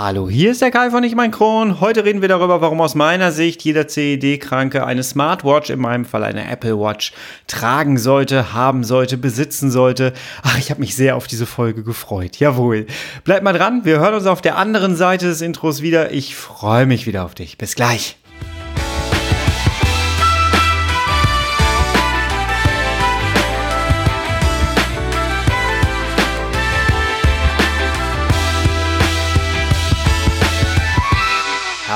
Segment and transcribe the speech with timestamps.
[0.00, 1.80] Hallo, hier ist der Kai von Ich mein Kron.
[1.80, 6.22] Heute reden wir darüber, warum aus meiner Sicht jeder CED-Kranke eine Smartwatch, in meinem Fall
[6.22, 7.12] eine Apple Watch,
[7.48, 10.12] tragen sollte, haben sollte, besitzen sollte.
[10.44, 12.36] Ach, ich habe mich sehr auf diese Folge gefreut.
[12.36, 12.86] Jawohl.
[13.24, 16.12] Bleib mal dran, wir hören uns auf der anderen Seite des Intros wieder.
[16.12, 17.58] Ich freue mich wieder auf dich.
[17.58, 18.18] Bis gleich.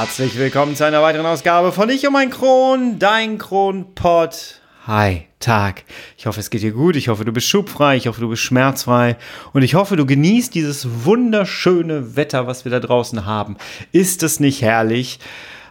[0.03, 4.61] Herzlich willkommen zu einer weiteren Ausgabe von Ich und mein Kron, dein Kronpott.
[4.85, 5.85] Hi, Tag.
[6.19, 6.97] Ich hoffe, es geht dir gut.
[6.97, 7.95] Ich hoffe, du bist schubfrei.
[7.95, 9.17] Ich hoffe, du bist schmerzfrei.
[9.53, 13.57] Und ich hoffe, du genießt dieses wunderschöne Wetter, was wir da draußen haben.
[13.93, 15.21] Ist es nicht herrlich?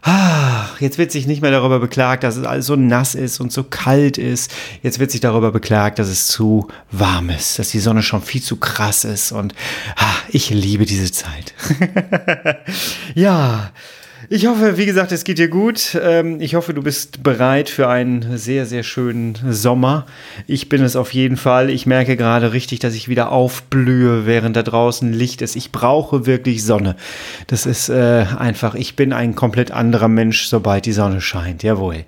[0.02, 3.52] Ach, jetzt wird sich nicht mehr darüber beklagt, dass es alles so nass ist und
[3.52, 4.50] so kalt ist.
[4.82, 8.42] Jetzt wird sich darüber beklagt, dass es zu warm ist, dass die Sonne schon viel
[8.42, 9.34] zu krass ist.
[9.34, 9.54] Und
[9.98, 11.54] ach, ich liebe diese Zeit.
[13.14, 13.72] ja.
[14.34, 16.00] Ich hoffe, wie gesagt, es geht dir gut.
[16.02, 20.06] Ähm, ich hoffe, du bist bereit für einen sehr, sehr schönen Sommer.
[20.48, 21.70] Ich bin es auf jeden Fall.
[21.70, 25.58] Ich merke gerade richtig, dass ich wieder aufblühe, während da draußen Licht ist.
[25.58, 26.96] Ich brauche wirklich Sonne.
[27.48, 31.62] Das ist äh, einfach, ich bin ein komplett anderer Mensch, sobald die Sonne scheint.
[31.62, 32.06] Jawohl.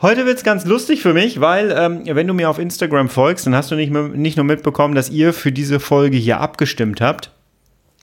[0.00, 3.46] Heute wird es ganz lustig für mich, weil, ähm, wenn du mir auf Instagram folgst,
[3.48, 7.33] dann hast du nicht, nicht nur mitbekommen, dass ihr für diese Folge hier abgestimmt habt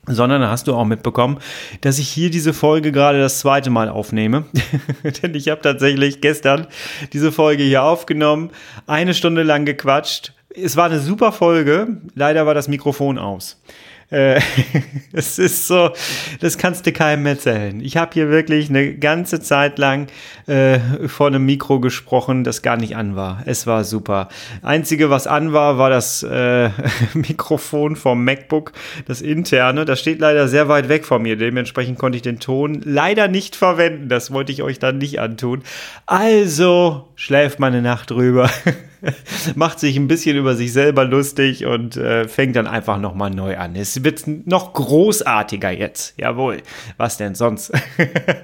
[0.07, 1.39] sondern hast du auch mitbekommen,
[1.81, 4.45] dass ich hier diese Folge gerade das zweite Mal aufnehme.
[5.21, 6.67] Denn ich habe tatsächlich gestern
[7.13, 8.51] diese Folge hier aufgenommen,
[8.87, 10.33] eine Stunde lang gequatscht.
[10.53, 13.61] Es war eine super Folge, leider war das Mikrofon aus.
[14.11, 14.41] Äh,
[15.13, 15.91] es ist so,
[16.41, 17.79] das kannst du keinem erzählen.
[17.79, 20.07] Ich habe hier wirklich eine ganze Zeit lang
[20.47, 23.41] äh, vor einem Mikro gesprochen, das gar nicht an war.
[23.45, 24.27] Es war super.
[24.61, 26.69] Einzige, was an war, war das äh,
[27.13, 28.73] Mikrofon vom MacBook,
[29.07, 29.85] das interne.
[29.85, 31.37] Das steht leider sehr weit weg von mir.
[31.37, 34.09] Dementsprechend konnte ich den Ton leider nicht verwenden.
[34.09, 35.63] Das wollte ich euch dann nicht antun.
[36.05, 38.49] Also schläft meine Nacht drüber.
[39.55, 43.57] macht sich ein bisschen über sich selber lustig und äh, fängt dann einfach nochmal neu
[43.57, 43.75] an.
[43.75, 46.13] Es wird noch großartiger jetzt.
[46.17, 46.61] Jawohl.
[46.97, 47.71] Was denn sonst?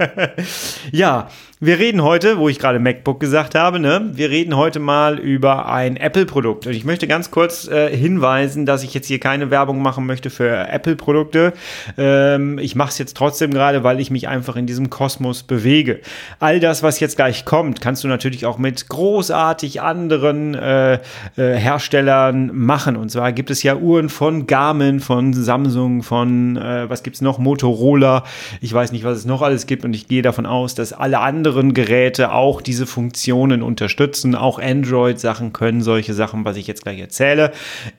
[0.91, 1.29] ja,
[1.59, 4.11] wir reden heute, wo ich gerade MacBook gesagt habe, ne?
[4.13, 6.67] Wir reden heute mal über ein Apple-Produkt.
[6.67, 10.29] Und ich möchte ganz kurz äh, hinweisen, dass ich jetzt hier keine Werbung machen möchte
[10.29, 11.53] für Apple-Produkte.
[11.97, 15.99] Ähm, ich mache es jetzt trotzdem gerade, weil ich mich einfach in diesem Kosmos bewege.
[16.39, 20.99] All das, was jetzt gleich kommt, kannst du natürlich auch mit großartig anderen äh, äh,
[21.37, 22.95] Herstellern machen.
[22.95, 27.39] Und zwar gibt es ja Uhren von Garmin, von Samsung, von äh, was gibt's noch?
[27.39, 28.25] Motorola.
[28.61, 31.17] Ich weiß nicht, was es noch alles gibt und ich gehe davon aus, dass alle
[31.17, 34.35] anderen anderen Geräte auch diese Funktionen unterstützen.
[34.35, 37.53] Auch Android-Sachen können solche Sachen, was ich jetzt gleich erzähle.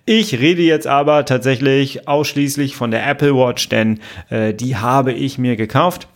[0.05, 5.39] Ich rede jetzt aber tatsächlich ausschließlich von der Apple Watch, denn äh, die habe ich
[5.39, 6.09] mir gekauft.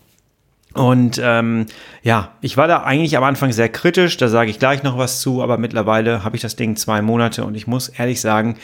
[0.75, 1.67] Und ähm,
[2.03, 5.21] ja, ich war da eigentlich am Anfang sehr kritisch, da sage ich gleich noch was
[5.21, 8.57] zu, aber mittlerweile habe ich das Ding zwei Monate und ich muss ehrlich sagen,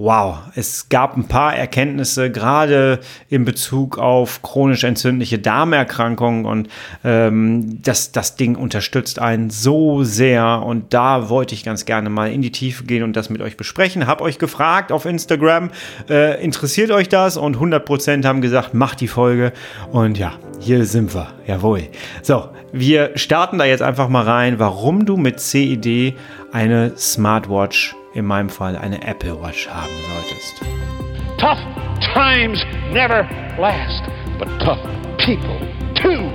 [0.00, 6.68] wow, es gab ein paar Erkenntnisse, gerade in Bezug auf chronisch entzündliche Darmerkrankungen und
[7.04, 12.32] ähm, das, das Ding unterstützt einen so sehr und da wollte ich ganz gerne mal
[12.32, 14.06] in die Tiefe gehen und das mit euch besprechen.
[14.06, 15.68] Hab euch gefragt auf Instagram,
[16.08, 17.36] äh, interessiert euch das?
[17.36, 19.52] Und 100% haben gesagt, macht die Folge
[19.92, 21.88] und ja, hier sind wir, jawohl.
[22.22, 26.14] So, wir starten da jetzt einfach mal rein, warum du mit CED
[26.52, 30.62] eine Smartwatch in meinem Fall eine Apple Watch haben solltest.
[31.38, 31.58] Tough
[32.14, 32.58] times
[32.92, 33.28] never
[33.58, 34.02] last,
[34.38, 34.80] but tough
[35.18, 35.60] people
[35.94, 36.30] too.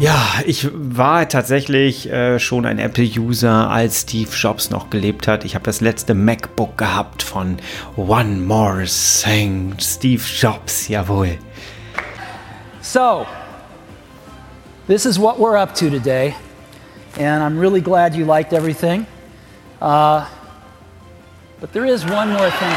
[0.00, 5.44] Ja, ich war tatsächlich äh, schon ein Apple-User, als Steve Jobs noch gelebt hat.
[5.44, 7.56] Ich habe das letzte MacBook gehabt von
[7.96, 11.38] One More Thing, Steve Jobs, jawohl.
[12.82, 13.24] So,
[14.88, 16.34] this is what we're up to today
[17.16, 19.06] and I'm really glad you liked everything.
[19.80, 20.28] Uh,
[21.60, 22.74] but there is one more thing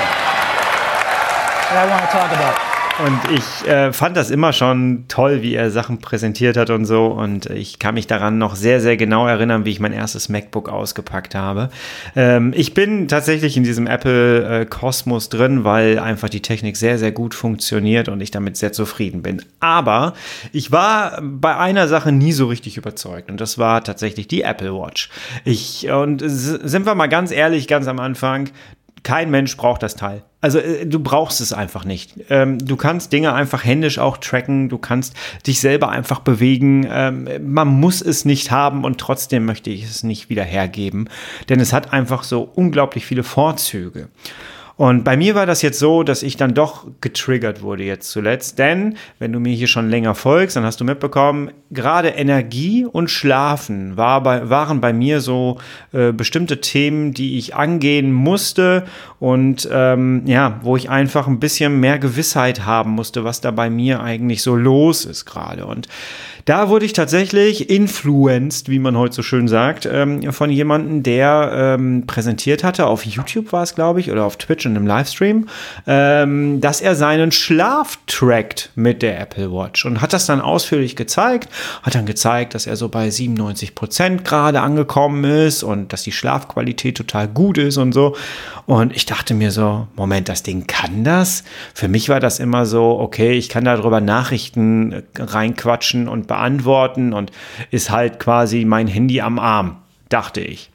[1.67, 2.66] that I want to talk about.
[3.05, 7.05] Und ich äh, fand das immer schon toll, wie er Sachen präsentiert hat und so.
[7.05, 10.67] Und ich kann mich daran noch sehr, sehr genau erinnern, wie ich mein erstes MacBook
[10.67, 11.69] ausgepackt habe.
[12.15, 17.11] Ähm, ich bin tatsächlich in diesem Apple-Kosmos äh, drin, weil einfach die Technik sehr, sehr
[17.11, 19.43] gut funktioniert und ich damit sehr zufrieden bin.
[19.59, 20.13] Aber
[20.51, 23.29] ich war bei einer Sache nie so richtig überzeugt.
[23.29, 25.09] Und das war tatsächlich die Apple Watch.
[25.45, 28.49] Ich, und sind wir mal ganz ehrlich, ganz am Anfang,
[29.03, 30.23] kein Mensch braucht das Teil.
[30.41, 32.15] Also äh, du brauchst es einfach nicht.
[32.29, 35.15] Ähm, du kannst Dinge einfach händisch auch tracken, du kannst
[35.45, 36.87] dich selber einfach bewegen.
[36.89, 41.09] Ähm, man muss es nicht haben und trotzdem möchte ich es nicht wieder hergeben,
[41.49, 44.09] denn es hat einfach so unglaublich viele Vorzüge.
[44.77, 48.59] Und bei mir war das jetzt so, dass ich dann doch getriggert wurde jetzt zuletzt.
[48.59, 53.09] Denn wenn du mir hier schon länger folgst, dann hast du mitbekommen, gerade Energie und
[53.09, 55.57] Schlafen war bei, waren bei mir so
[55.93, 58.85] äh, bestimmte Themen, die ich angehen musste
[59.19, 63.71] und ähm, ja, wo ich einfach ein bisschen mehr Gewissheit haben musste, was da bei
[63.71, 65.65] mir eigentlich so los ist gerade.
[65.65, 65.87] Und
[66.47, 71.51] da wurde ich tatsächlich influenced, wie man heute so schön sagt, ähm, von jemandem, der
[71.53, 75.49] ähm, präsentiert hatte, auf YouTube war es, glaube ich, oder auf Twitch in einem Livestream,
[75.87, 80.95] ähm, dass er seinen Schlaf trackt mit der Apple Watch und hat das dann ausführlich
[80.95, 81.49] gezeigt,
[81.83, 86.13] hat dann gezeigt, dass er so bei 97 Prozent gerade angekommen ist und dass die
[86.13, 88.15] Schlafqualität total gut ist und so.
[88.65, 91.43] Und ich dachte mir so, Moment, das Ding kann das?
[91.73, 96.36] Für mich war das immer so, okay, ich kann darüber Nachrichten reinquatschen und beantworten
[97.13, 97.31] und
[97.71, 99.77] ist halt quasi mein Handy am Arm,
[100.09, 100.71] dachte ich.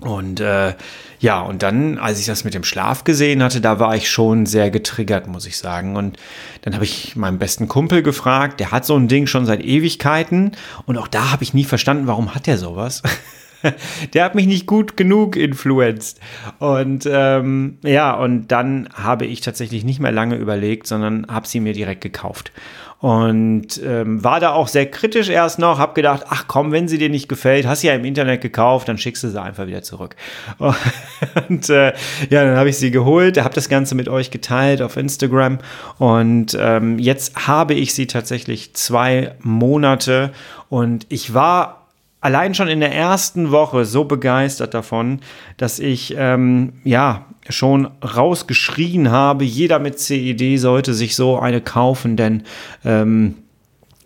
[0.00, 0.74] Und äh,
[1.20, 4.44] ja, und dann, als ich das mit dem Schlaf gesehen hatte, da war ich schon
[4.44, 5.96] sehr getriggert, muss ich sagen.
[5.96, 6.18] Und
[6.62, 10.52] dann habe ich meinen besten Kumpel gefragt, der hat so ein Ding schon seit Ewigkeiten.
[10.84, 13.02] Und auch da habe ich nie verstanden, warum hat der sowas?
[14.12, 16.20] der hat mich nicht gut genug influenced.
[16.58, 21.60] Und ähm, ja, und dann habe ich tatsächlich nicht mehr lange überlegt, sondern habe sie
[21.60, 22.52] mir direkt gekauft.
[22.98, 26.96] Und ähm, war da auch sehr kritisch erst noch, hab gedacht, ach komm, wenn sie
[26.96, 29.82] dir nicht gefällt, hast sie ja im Internet gekauft, dann schickst du sie einfach wieder
[29.82, 30.16] zurück.
[31.48, 31.92] Und äh,
[32.30, 35.58] ja, dann habe ich sie geholt, habe das Ganze mit euch geteilt auf Instagram
[35.98, 40.32] und ähm, jetzt habe ich sie tatsächlich zwei Monate
[40.68, 41.85] und ich war
[42.26, 45.20] allein schon in der ersten Woche so begeistert davon,
[45.58, 52.16] dass ich ähm, ja schon rausgeschrien habe, jeder mit CED sollte sich so eine kaufen,
[52.16, 52.42] denn
[52.84, 53.36] ähm,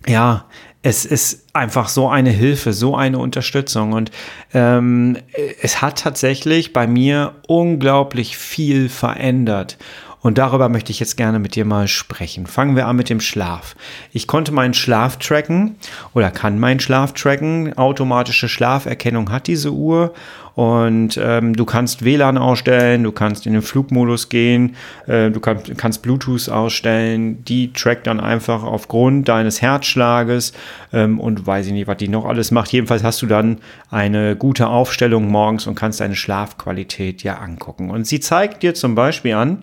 [0.06, 0.44] ja,
[0.82, 3.94] es ist einfach so eine Hilfe, so eine Unterstützung.
[3.94, 4.10] Und
[4.52, 5.16] ähm,
[5.62, 9.78] es hat tatsächlich bei mir unglaublich viel verändert.
[10.22, 12.46] Und darüber möchte ich jetzt gerne mit dir mal sprechen.
[12.46, 13.74] Fangen wir an mit dem Schlaf.
[14.12, 15.76] Ich konnte meinen Schlaf tracken
[16.12, 17.76] oder kann meinen Schlaf tracken.
[17.78, 20.12] Automatische Schlaferkennung hat diese Uhr.
[20.54, 24.76] Und ähm, du kannst WLAN ausstellen, du kannst in den Flugmodus gehen,
[25.06, 27.42] äh, du kann, kannst Bluetooth ausstellen.
[27.44, 30.52] Die trackt dann einfach aufgrund deines Herzschlages
[30.92, 32.72] ähm, und weiß ich nicht, was die noch alles macht.
[32.72, 33.58] Jedenfalls hast du dann
[33.90, 37.88] eine gute Aufstellung morgens und kannst deine Schlafqualität ja angucken.
[37.88, 39.62] Und sie zeigt dir zum Beispiel an,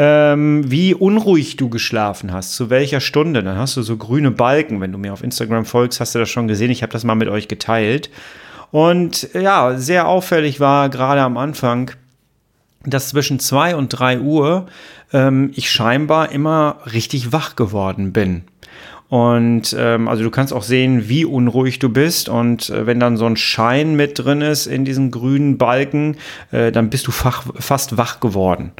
[0.00, 3.42] ähm, wie unruhig du geschlafen hast, zu welcher Stunde.
[3.42, 4.80] Dann hast du so grüne Balken.
[4.80, 6.70] Wenn du mir auf Instagram folgst, hast du das schon gesehen.
[6.70, 8.08] Ich habe das mal mit euch geteilt.
[8.70, 11.90] Und ja, sehr auffällig war gerade am Anfang,
[12.84, 14.66] dass zwischen zwei und drei Uhr
[15.12, 18.44] ähm, ich scheinbar immer richtig wach geworden bin.
[19.08, 22.28] Und ähm, also du kannst auch sehen, wie unruhig du bist.
[22.28, 26.16] Und äh, wenn dann so ein Schein mit drin ist in diesen grünen Balken,
[26.50, 28.72] äh, dann bist du fach, fast wach geworden.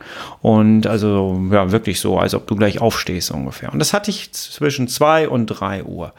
[0.42, 3.72] Und also ja, wirklich so, als ob du gleich aufstehst ungefähr.
[3.72, 6.12] Und das hatte ich zwischen zwei und drei Uhr.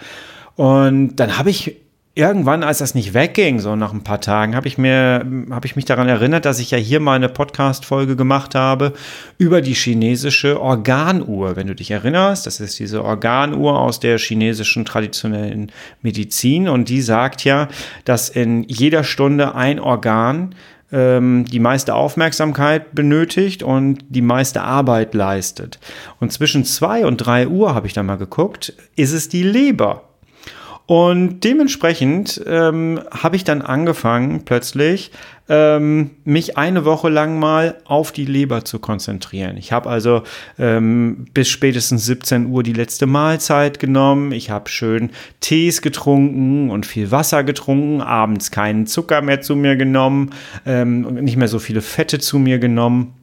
[0.55, 1.77] Und dann habe ich
[2.15, 5.25] irgendwann, als das nicht wegging, so nach ein paar Tagen, habe ich mir,
[5.63, 8.93] ich mich daran erinnert, dass ich ja hier mal eine Podcast-Folge gemacht habe
[9.37, 11.55] über die chinesische Organuhr.
[11.55, 15.71] Wenn du dich erinnerst, das ist diese Organuhr aus der chinesischen traditionellen
[16.01, 17.69] Medizin und die sagt ja,
[18.05, 20.55] dass in jeder Stunde ein Organ
[20.91, 25.79] ähm, die meiste Aufmerksamkeit benötigt und die meiste Arbeit leistet.
[26.19, 30.08] Und zwischen zwei und drei Uhr habe ich dann mal geguckt, ist es die Leber.
[30.89, 35.11] Und dementsprechend ähm, habe ich dann angefangen, plötzlich
[35.47, 39.55] ähm, mich eine Woche lang mal auf die Leber zu konzentrieren.
[39.57, 40.23] Ich habe also
[40.57, 44.31] ähm, bis spätestens 17 Uhr die letzte Mahlzeit genommen.
[44.31, 49.75] Ich habe schön Tees getrunken und viel Wasser getrunken, abends keinen Zucker mehr zu mir
[49.75, 50.31] genommen,
[50.65, 53.13] ähm, nicht mehr so viele Fette zu mir genommen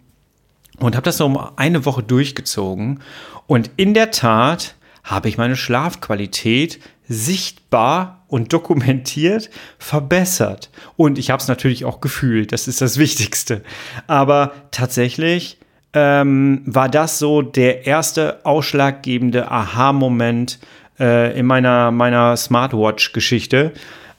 [0.78, 3.00] und habe das so um eine Woche durchgezogen.
[3.48, 10.70] Und in der Tat habe ich meine Schlafqualität sichtbar und dokumentiert verbessert.
[10.96, 13.62] Und ich habe es natürlich auch gefühlt, das ist das Wichtigste.
[14.06, 15.58] Aber tatsächlich
[15.92, 20.58] ähm, war das so der erste ausschlaggebende Aha-Moment
[20.98, 23.72] äh, in meiner, meiner Smartwatch-Geschichte.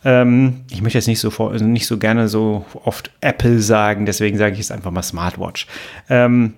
[0.06, 4.38] Ähm, ich möchte jetzt nicht so, vor, nicht so gerne so oft Apple sagen, deswegen
[4.38, 5.68] sage ich es einfach mal Smartwatch.
[6.10, 6.54] Ähm,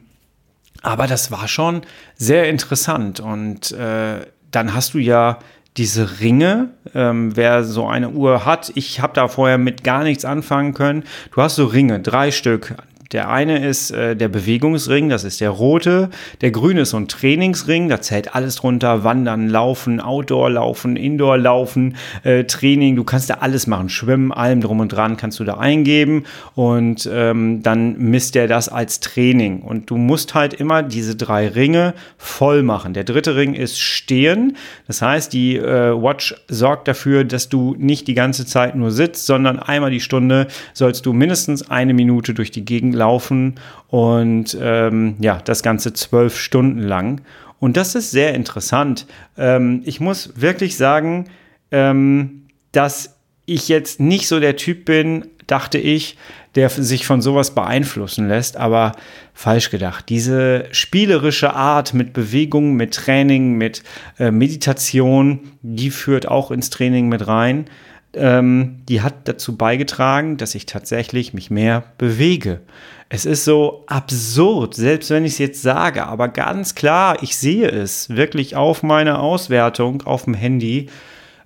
[0.82, 1.82] aber das war schon
[2.16, 5.40] sehr interessant und äh, dann hast du ja
[5.80, 10.26] diese Ringe, ähm, wer so eine Uhr hat, ich habe da vorher mit gar nichts
[10.26, 11.04] anfangen können.
[11.34, 12.76] Du hast so Ringe, drei Stück,
[13.12, 16.10] Der eine ist äh, der Bewegungsring, das ist der rote.
[16.42, 21.40] Der grüne ist so ein Trainingsring, da zählt alles drunter: Wandern, Laufen, Outdoor laufen, Indoor
[21.40, 22.96] laufen, äh, Training.
[22.96, 27.10] Du kannst da alles machen, Schwimmen, allem drum und dran kannst du da eingeben und
[27.12, 29.62] ähm, dann misst der das als Training.
[29.62, 32.94] Und du musst halt immer diese drei Ringe voll machen.
[32.94, 38.08] Der dritte Ring ist Stehen, das heißt, die äh, Watch sorgt dafür, dass du nicht
[38.08, 42.52] die ganze Zeit nur sitzt, sondern einmal die Stunde sollst du mindestens eine Minute durch
[42.52, 43.56] die Gegend laufen
[43.88, 47.22] und ähm, ja, das Ganze zwölf Stunden lang.
[47.60, 49.08] Und das ist sehr interessant.
[49.38, 51.26] Ähm, ich muss wirklich sagen,
[51.72, 53.16] ähm, dass
[53.46, 56.18] ich jetzt nicht so der Typ bin, dachte ich,
[56.56, 58.92] der sich von sowas beeinflussen lässt, aber
[59.34, 60.10] falsch gedacht.
[60.10, 63.84] Diese spielerische Art mit Bewegung, mit Training, mit
[64.20, 67.66] äh, Meditation, die führt auch ins Training mit rein
[68.14, 72.62] ähm, die hat dazu beigetragen, dass ich tatsächlich mich mehr bewege.
[73.10, 77.68] Es ist so absurd, selbst wenn ich es jetzt sage, aber ganz klar, ich sehe
[77.68, 80.90] es wirklich auf meiner Auswertung auf dem Handy.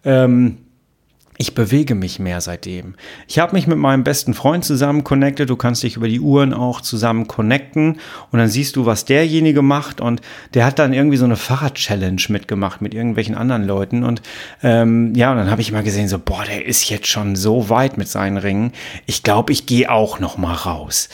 [0.04, 0.58] Ähm,
[1.38, 2.96] ich bewege mich mehr seitdem.
[3.28, 5.50] Ich habe mich mit meinem besten Freund zusammen connected.
[5.50, 8.00] Du kannst dich über die Uhren auch zusammen connecten
[8.32, 10.00] und dann siehst du, was derjenige macht.
[10.00, 10.22] Und
[10.54, 14.04] der hat dann irgendwie so eine Fahrrad-Challenge mitgemacht mit irgendwelchen anderen Leuten.
[14.04, 14.22] Und
[14.62, 17.70] ähm, ja, und dann habe ich mal gesehen, so, boah, der ist jetzt schon so
[17.70, 18.72] weit mit seinen Ringen.
[19.06, 21.10] Ich glaube, ich gehe auch noch mal raus.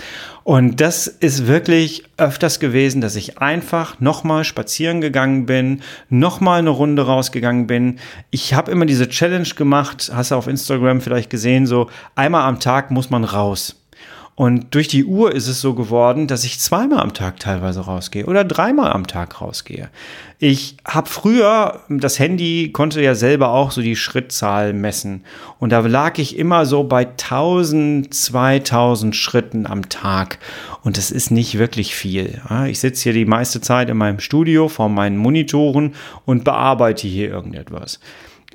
[0.50, 6.72] Und das ist wirklich öfters gewesen, dass ich einfach nochmal spazieren gegangen bin, nochmal eine
[6.72, 8.00] Runde rausgegangen bin.
[8.32, 12.60] Ich habe immer diese Challenge gemacht, hast du auf Instagram vielleicht gesehen, so einmal am
[12.60, 13.78] Tag muss man raus.
[14.39, 18.25] Und durch die Uhr ist es so geworden, dass ich zweimal am Tag teilweise rausgehe
[18.25, 19.89] oder dreimal am Tag rausgehe.
[20.38, 25.25] Ich habe früher, das Handy konnte ja selber auch so die Schrittzahl messen.
[25.60, 30.39] Und da lag ich immer so bei 1000, 2000 Schritten am Tag.
[30.84, 32.41] Und das ist nicht wirklich viel.
[32.69, 37.27] Ich sitze hier die meiste Zeit in meinem Studio vor meinen Monitoren und bearbeite hier
[37.27, 38.00] irgendetwas.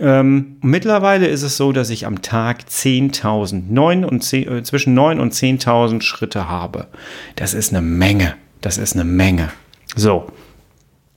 [0.00, 4.94] Ähm, mittlerweile ist es so, dass ich am Tag 10.000, 9 und 10, äh, zwischen
[4.94, 6.88] 9 und 10.000 Schritte habe.
[7.36, 8.34] Das ist eine Menge.
[8.60, 9.50] Das ist eine Menge.
[9.94, 10.26] So.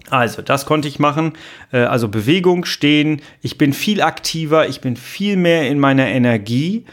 [0.10, 1.34] Also, das konnte ich machen.
[1.72, 3.22] Äh, also Bewegung, stehen.
[3.42, 6.86] Ich bin viel aktiver, ich bin viel mehr in meiner Energie.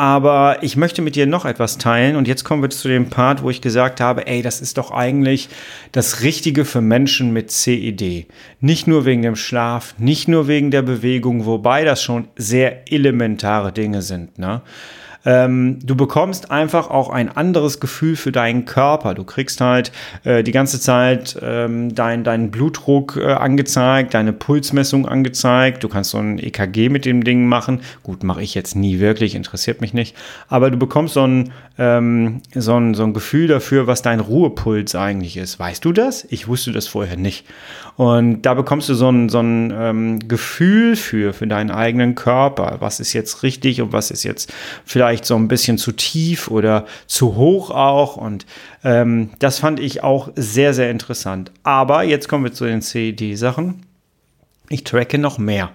[0.00, 3.42] Aber ich möchte mit dir noch etwas teilen und jetzt kommen wir zu dem Part,
[3.42, 5.50] wo ich gesagt habe, ey, das ist doch eigentlich
[5.92, 8.26] das Richtige für Menschen mit CED.
[8.60, 13.72] Nicht nur wegen dem Schlaf, nicht nur wegen der Bewegung, wobei das schon sehr elementare
[13.72, 14.38] Dinge sind.
[14.38, 14.62] Ne?
[15.24, 19.14] Ähm, du bekommst einfach auch ein anderes Gefühl für deinen Körper.
[19.14, 19.92] Du kriegst halt
[20.24, 25.84] äh, die ganze Zeit ähm, dein, deinen Blutdruck äh, angezeigt, deine Pulsmessung angezeigt.
[25.84, 27.80] Du kannst so ein EKG mit dem Ding machen.
[28.02, 30.16] Gut, mache ich jetzt nie wirklich, interessiert mich nicht.
[30.48, 34.94] Aber du bekommst so ein, ähm, so, ein, so ein Gefühl dafür, was dein Ruhepuls
[34.94, 35.58] eigentlich ist.
[35.58, 36.26] Weißt du das?
[36.30, 37.44] Ich wusste das vorher nicht.
[37.96, 42.76] Und da bekommst du so ein, so ein ähm, Gefühl für, für deinen eigenen Körper.
[42.80, 44.50] Was ist jetzt richtig und was ist jetzt
[44.86, 48.16] vielleicht so ein bisschen zu tief oder zu hoch auch.
[48.16, 48.46] Und
[48.84, 51.52] ähm, das fand ich auch sehr, sehr interessant.
[51.62, 53.86] Aber jetzt kommen wir zu den CED-Sachen.
[54.68, 55.72] Ich tracke noch mehr.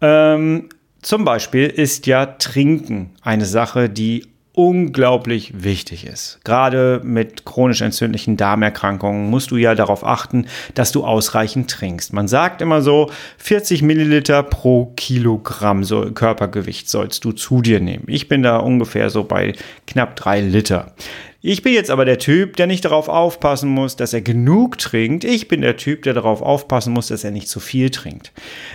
[0.00, 0.68] Ähm,
[1.02, 6.40] zum Beispiel ist ja Trinken eine Sache, die unglaublich wichtig ist.
[6.42, 12.14] Gerade mit chronisch entzündlichen Darmerkrankungen musst du ja darauf achten, dass du ausreichend trinkst.
[12.14, 15.84] Man sagt immer so, 40 Milliliter pro Kilogramm
[16.14, 18.04] Körpergewicht sollst du zu dir nehmen.
[18.06, 19.52] Ich bin da ungefähr so bei
[19.86, 20.94] knapp drei Liter.
[21.48, 25.22] Ich bin jetzt aber der Typ, der nicht darauf aufpassen muss, dass er genug trinkt.
[25.22, 28.32] Ich bin der Typ, der darauf aufpassen muss, dass er nicht zu viel trinkt.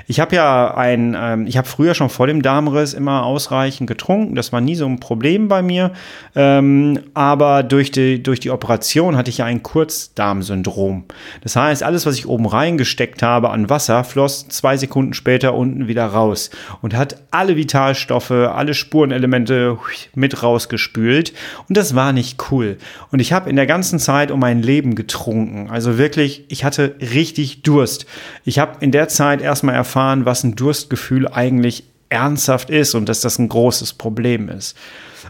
[0.08, 4.36] Ich habe ja ein, ähm, ich habe früher schon vor dem Darmriss immer ausreichend getrunken.
[4.36, 5.92] Das war nie so ein Problem bei mir.
[6.34, 11.04] Ähm, aber durch die, durch die Operation hatte ich ja ein Kurzdarmsyndrom.
[11.42, 15.90] Das heißt, alles, was ich oben reingesteckt habe an Wasser, floss zwei Sekunden später unten
[15.90, 16.52] wieder raus
[16.82, 19.78] und hat alle Vitalstoffe, alle Spurenelemente
[20.16, 21.34] mit rausgespült.
[21.68, 22.78] Und das war nicht cool cool.
[23.12, 25.70] Und ich habe in der ganzen Zeit um mein Leben getrunken.
[25.70, 28.06] Also wirklich, ich hatte richtig Durst.
[28.46, 33.22] Ich habe in der Zeit erstmal erfahren, was ein Durstgefühl eigentlich ernsthaft ist und dass
[33.22, 34.78] das ein großes Problem ist.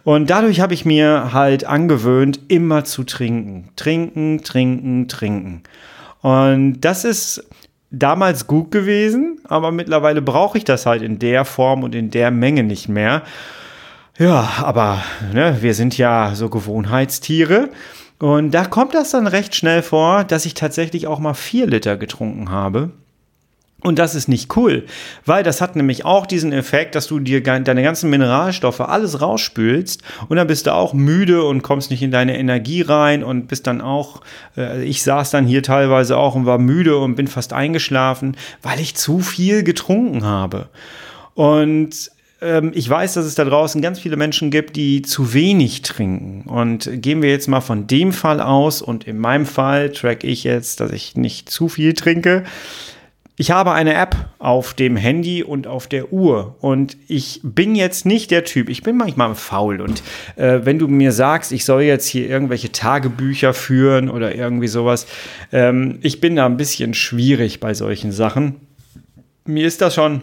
[0.03, 3.69] Und dadurch habe ich mir halt angewöhnt, immer zu trinken.
[3.75, 5.63] Trinken, trinken, trinken.
[6.21, 7.43] Und das ist
[7.91, 12.31] damals gut gewesen, aber mittlerweile brauche ich das halt in der Form und in der
[12.31, 13.23] Menge nicht mehr.
[14.21, 15.01] Ja, aber
[15.33, 17.69] ne, wir sind ja so Gewohnheitstiere.
[18.19, 21.97] Und da kommt das dann recht schnell vor, dass ich tatsächlich auch mal vier Liter
[21.97, 22.91] getrunken habe.
[23.81, 24.85] Und das ist nicht cool,
[25.25, 30.03] weil das hat nämlich auch diesen Effekt, dass du dir deine ganzen Mineralstoffe alles rausspülst
[30.29, 33.65] und dann bist du auch müde und kommst nicht in deine Energie rein und bist
[33.65, 34.21] dann auch,
[34.55, 38.79] äh, ich saß dann hier teilweise auch und war müde und bin fast eingeschlafen, weil
[38.79, 40.69] ich zu viel getrunken habe.
[41.33, 42.11] Und
[42.73, 46.49] ich weiß, dass es da draußen ganz viele Menschen gibt, die zu wenig trinken.
[46.49, 50.43] Und gehen wir jetzt mal von dem Fall aus und in meinem Fall track ich
[50.43, 52.43] jetzt, dass ich nicht zu viel trinke.
[53.37, 58.05] Ich habe eine App auf dem Handy und auf der Uhr und ich bin jetzt
[58.05, 60.03] nicht der Typ, ich bin manchmal faul und
[60.35, 65.07] äh, wenn du mir sagst, ich soll jetzt hier irgendwelche Tagebücher führen oder irgendwie sowas,
[65.51, 68.57] ähm, ich bin da ein bisschen schwierig bei solchen Sachen.
[69.45, 70.21] Mir ist das schon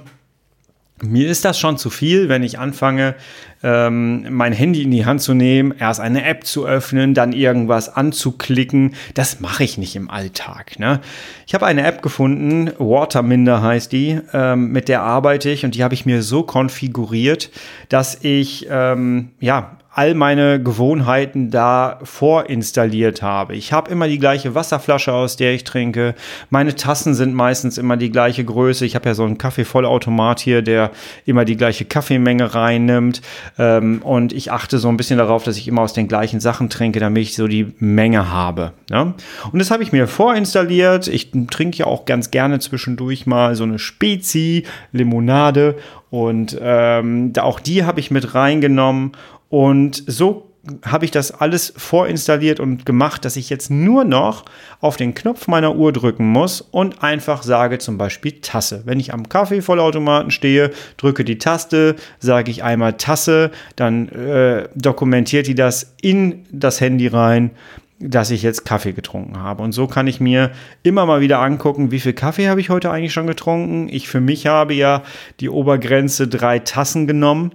[1.03, 3.15] mir ist das schon zu viel, wenn ich anfange,
[3.63, 7.95] ähm, mein Handy in die Hand zu nehmen, erst eine App zu öffnen, dann irgendwas
[7.95, 8.95] anzuklicken.
[9.15, 10.79] Das mache ich nicht im Alltag.
[10.79, 11.01] Ne?
[11.47, 15.83] Ich habe eine App gefunden, Waterminder heißt die, ähm, mit der arbeite ich und die
[15.83, 17.51] habe ich mir so konfiguriert,
[17.89, 23.57] dass ich ähm, ja all meine Gewohnheiten da vorinstalliert habe.
[23.57, 26.15] Ich habe immer die gleiche Wasserflasche, aus der ich trinke.
[26.51, 28.87] Meine Tassen sind meistens immer die gleiche Größe.
[28.87, 30.93] Ich habe ja so einen Kaffeevollautomat hier, der
[31.27, 33.23] immer die gleiche Kaffeemenge reinnimmt.
[33.59, 36.71] Ähm, und ich achte so ein bisschen darauf, dass ich immer aus den gleichen Sachen
[36.71, 38.75] trinke, damit ich so die Menge habe.
[38.91, 39.15] Ja?
[39.51, 41.09] Und das habe ich mir vorinstalliert.
[41.09, 44.63] Ich trinke ja auch ganz gerne zwischendurch mal so eine Spezi,
[44.93, 45.75] Limonade.
[46.11, 49.13] Und ähm, auch die habe ich mit reingenommen.
[49.49, 50.49] Und so
[50.85, 54.45] habe ich das alles vorinstalliert und gemacht, dass ich jetzt nur noch
[54.81, 58.83] auf den Knopf meiner Uhr drücken muss und einfach sage zum Beispiel Tasse.
[58.85, 65.47] Wenn ich am Kaffeevollautomaten stehe, drücke die Taste, sage ich einmal Tasse, dann äh, dokumentiert
[65.47, 67.53] die das in das Handy rein
[68.01, 69.63] dass ich jetzt Kaffee getrunken habe.
[69.63, 70.53] Und so kann ich mir
[70.83, 73.89] immer mal wieder angucken, wie viel Kaffee habe ich heute eigentlich schon getrunken.
[73.89, 75.03] Ich für mich habe ja
[75.41, 77.53] die Obergrenze drei Tassen genommen.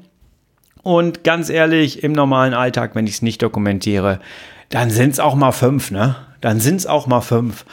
[0.82, 4.20] Und ganz ehrlich, im normalen Alltag, wenn ich es nicht dokumentiere,
[4.70, 6.16] dann sind es auch mal fünf, ne?
[6.42, 7.66] Dann sind es auch mal fünf.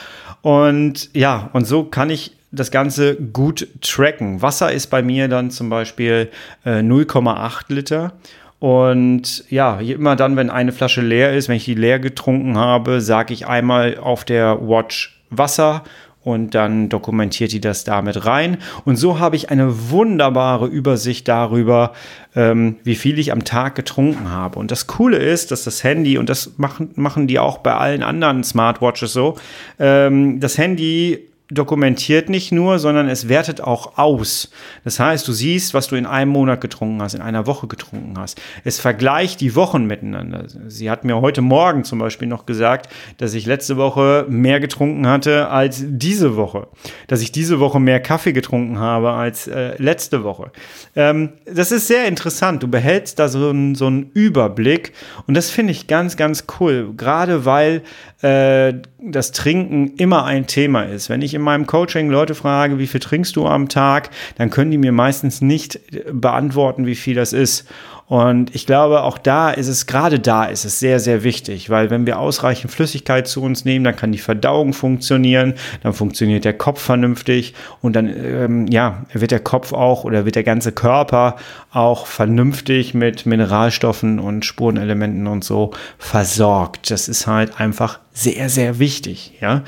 [0.42, 4.42] Und ja, und so kann ich das Ganze gut tracken.
[4.42, 6.30] Wasser ist bei mir dann zum Beispiel
[6.64, 8.12] äh, 0,8 Liter.
[8.60, 13.00] Und ja, immer dann, wenn eine Flasche leer ist, wenn ich die leer getrunken habe,
[13.00, 15.82] sage ich einmal auf der Watch Wasser
[16.22, 18.58] und dann dokumentiert die das damit rein.
[18.84, 21.92] Und so habe ich eine wunderbare Übersicht darüber,
[22.36, 24.58] ähm, wie viel ich am Tag getrunken habe.
[24.58, 28.02] Und das Coole ist, dass das Handy, und das machen, machen die auch bei allen
[28.02, 29.36] anderen Smartwatches so,
[29.78, 34.50] ähm, das Handy dokumentiert nicht nur, sondern es wertet auch aus.
[34.84, 38.14] Das heißt, du siehst, was du in einem Monat getrunken hast, in einer Woche getrunken
[38.18, 38.40] hast.
[38.64, 40.44] Es vergleicht die Wochen miteinander.
[40.68, 45.06] Sie hat mir heute Morgen zum Beispiel noch gesagt, dass ich letzte Woche mehr getrunken
[45.08, 46.68] hatte als diese Woche.
[47.08, 50.52] Dass ich diese Woche mehr Kaffee getrunken habe als äh, letzte Woche.
[50.94, 52.62] Ähm, das ist sehr interessant.
[52.62, 54.92] Du behältst da so, ein, so einen Überblick
[55.26, 56.92] und das finde ich ganz, ganz cool.
[56.96, 57.82] Gerade weil
[58.22, 61.08] äh, das Trinken immer ein Thema ist.
[61.08, 64.70] Wenn ich in meinem Coaching Leute frage, wie viel trinkst du am Tag, dann können
[64.70, 65.80] die mir meistens nicht
[66.12, 67.66] beantworten, wie viel das ist.
[68.10, 71.90] Und ich glaube, auch da ist es, gerade da ist es sehr, sehr wichtig, weil
[71.90, 76.54] wenn wir ausreichend Flüssigkeit zu uns nehmen, dann kann die Verdauung funktionieren, dann funktioniert der
[76.54, 81.36] Kopf vernünftig und dann, ähm, ja, wird der Kopf auch oder wird der ganze Körper
[81.70, 86.90] auch vernünftig mit Mineralstoffen und Spurenelementen und so versorgt.
[86.90, 89.62] Das ist halt einfach sehr, sehr wichtig, ja.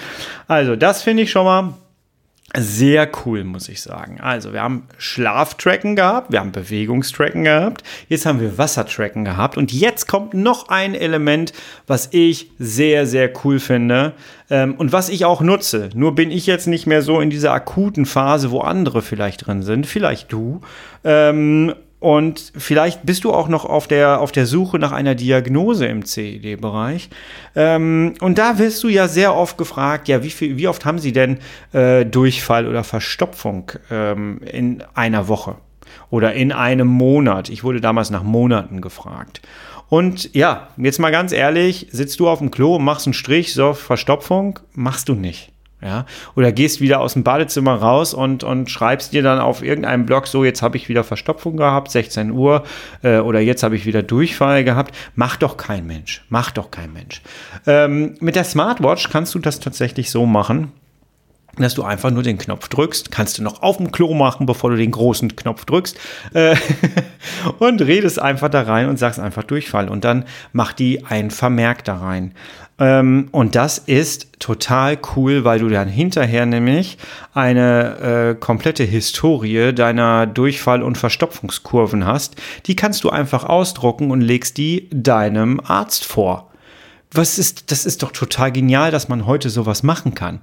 [0.48, 1.74] Also, das finde ich schon mal
[2.58, 4.20] sehr cool, muss ich sagen.
[4.20, 9.72] Also, wir haben Schlaftracken gehabt, wir haben Bewegungstracken gehabt, jetzt haben wir Wassertracken gehabt und
[9.72, 11.52] jetzt kommt noch ein Element,
[11.86, 14.12] was ich sehr, sehr cool finde
[14.50, 15.88] ähm, und was ich auch nutze.
[15.94, 19.62] Nur bin ich jetzt nicht mehr so in dieser akuten Phase, wo andere vielleicht drin
[19.62, 20.60] sind, vielleicht du.
[21.04, 25.86] Ähm, und vielleicht bist du auch noch auf der, auf der Suche nach einer Diagnose
[25.86, 27.10] im CED-Bereich.
[27.54, 30.98] Ähm, und da wirst du ja sehr oft gefragt, ja, wie, viel, wie oft haben
[30.98, 31.38] sie denn
[31.72, 35.54] äh, Durchfall oder Verstopfung ähm, in einer Woche
[36.10, 37.48] oder in einem Monat?
[37.50, 39.40] Ich wurde damals nach Monaten gefragt.
[39.88, 43.54] Und ja, jetzt mal ganz ehrlich, sitzt du auf dem Klo und machst einen Strich,
[43.54, 45.51] so Verstopfung, machst du nicht.
[45.82, 50.06] Ja, oder gehst wieder aus dem Badezimmer raus und, und schreibst dir dann auf irgendeinem
[50.06, 52.62] Blog, so jetzt habe ich wieder Verstopfung gehabt, 16 Uhr,
[53.02, 54.94] äh, oder jetzt habe ich wieder Durchfall gehabt.
[55.16, 56.24] Macht doch kein Mensch.
[56.28, 57.20] Macht doch kein Mensch.
[57.66, 60.72] Ähm, mit der Smartwatch kannst du das tatsächlich so machen,
[61.56, 63.10] dass du einfach nur den Knopf drückst.
[63.10, 65.98] Kannst du noch auf dem Klo machen, bevor du den großen Knopf drückst.
[66.32, 66.56] Äh,
[67.58, 69.88] und redest einfach da rein und sagst einfach Durchfall.
[69.88, 72.32] Und dann macht die ein Vermerk da rein.
[72.78, 76.96] Ähm, und das ist total cool, weil du dann hinterher nämlich
[77.34, 82.36] eine äh, komplette Historie deiner Durchfall- und Verstopfungskurven hast.
[82.66, 86.51] Die kannst du einfach ausdrucken und legst die deinem Arzt vor
[87.14, 90.40] was ist, das ist doch total genial, dass man heute sowas machen kann.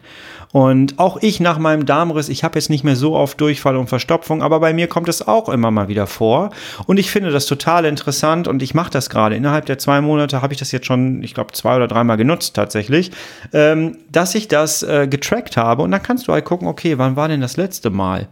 [0.51, 3.87] Und auch ich nach meinem Darmriss, ich habe jetzt nicht mehr so oft Durchfall und
[3.87, 6.51] Verstopfung, aber bei mir kommt es auch immer mal wieder vor.
[6.85, 9.35] Und ich finde das total interessant und ich mache das gerade.
[9.35, 12.55] Innerhalb der zwei Monate habe ich das jetzt schon, ich glaube, zwei oder dreimal genutzt
[12.55, 13.11] tatsächlich,
[13.53, 15.81] ähm, dass ich das äh, getrackt habe.
[15.83, 18.27] Und dann kannst du halt gucken, okay, wann war denn das letzte Mal?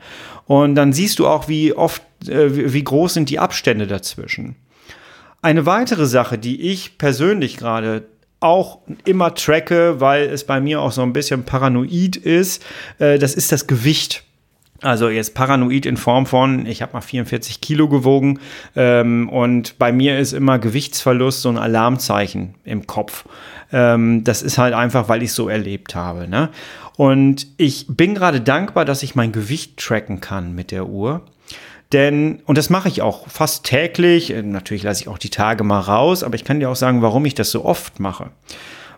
[0.46, 4.56] Und dann siehst du auch, wie oft, äh, wie groß sind die Abstände dazwischen.
[5.42, 8.06] Eine weitere Sache, die ich persönlich gerade
[8.40, 12.64] auch immer tracke, weil es bei mir auch so ein bisschen paranoid ist,
[13.00, 14.24] äh, das ist das Gewicht.
[14.82, 18.40] Also jetzt paranoid in Form von, ich habe mal 44 Kilo gewogen
[18.76, 23.26] ähm, und bei mir ist immer Gewichtsverlust so ein Alarmzeichen im Kopf.
[23.72, 26.28] Ähm, das ist halt einfach, weil ich so erlebt habe.
[26.28, 26.50] Ne?
[26.96, 31.24] Und ich bin gerade dankbar, dass ich mein Gewicht tracken kann mit der Uhr.
[31.94, 35.64] Denn, und das mache ich auch fast täglich, äh, natürlich lasse ich auch die Tage
[35.64, 38.32] mal raus, aber ich kann dir auch sagen, warum ich das so oft mache.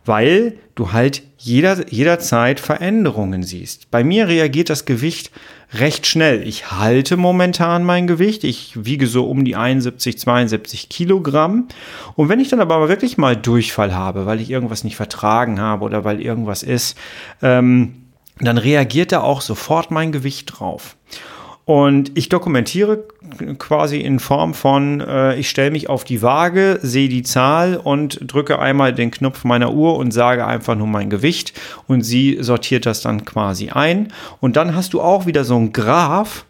[0.05, 3.91] Weil du halt jeder, jederzeit Veränderungen siehst.
[3.91, 5.29] Bei mir reagiert das Gewicht
[5.73, 6.47] recht schnell.
[6.47, 8.43] Ich halte momentan mein Gewicht.
[8.43, 11.67] Ich wiege so um die 71, 72 Kilogramm.
[12.15, 15.85] Und wenn ich dann aber wirklich mal Durchfall habe, weil ich irgendwas nicht vertragen habe
[15.85, 16.97] oder weil irgendwas ist,
[17.41, 18.05] ähm,
[18.39, 20.95] dann reagiert da auch sofort mein Gewicht drauf.
[21.69, 23.03] Und ich dokumentiere
[23.59, 28.17] quasi in Form von, äh, ich stelle mich auf die Waage, sehe die Zahl und
[28.23, 31.53] drücke einmal den Knopf meiner Uhr und sage einfach nur mein Gewicht
[31.85, 34.11] und sie sortiert das dann quasi ein.
[34.39, 36.45] Und dann hast du auch wieder so ein Graph,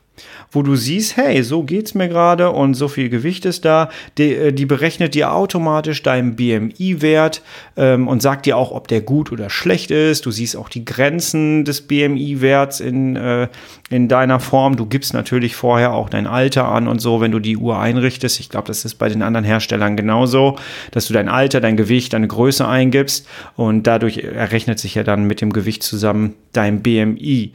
[0.52, 3.90] wo du siehst, hey, so geht's mir gerade und so viel Gewicht ist da.
[4.18, 7.42] Die, äh, die berechnet dir automatisch deinen BMI-Wert
[7.78, 10.26] ähm, und sagt dir auch, ob der gut oder schlecht ist.
[10.26, 13.48] Du siehst auch die Grenzen des BMI-Werts in, äh,
[13.90, 14.76] in deiner Form.
[14.76, 18.40] Du gibst natürlich vorher auch dein Alter an und so, wenn du die Uhr einrichtest.
[18.40, 20.58] Ich glaube, das ist bei den anderen Herstellern genauso,
[20.92, 25.26] dass du dein Alter, dein Gewicht, deine Größe eingibst und dadurch errechnet sich ja dann
[25.26, 27.52] mit dem Gewicht zusammen dein BMI.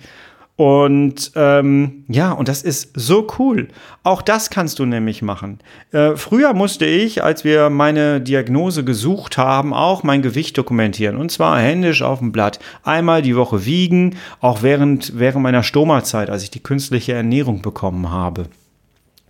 [0.57, 3.69] Und ähm, ja, und das ist so cool.
[4.05, 5.59] Auch das kannst du nämlich machen.
[5.91, 11.17] Äh, früher musste ich, als wir meine Diagnose gesucht haben, auch mein Gewicht dokumentieren.
[11.17, 12.61] Und zwar händisch auf dem Blatt.
[12.85, 18.13] Einmal die Woche wiegen, auch während, während meiner Stoma-Zeit, als ich die künstliche Ernährung bekommen
[18.13, 18.47] habe.